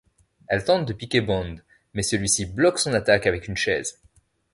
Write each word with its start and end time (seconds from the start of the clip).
Elle 0.47 0.63
tente 0.65 0.87
de 0.87 0.93
piquer 0.93 1.21
Bond, 1.21 1.57
mais 1.93 2.01
celui-ci 2.01 2.47
bloque 2.47 2.79
son 2.79 2.95
attaque 2.95 3.27
avec 3.27 3.47
une 3.47 3.55
chaise. 3.55 4.01